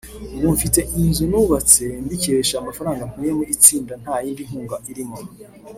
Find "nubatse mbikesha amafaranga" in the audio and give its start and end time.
1.31-3.03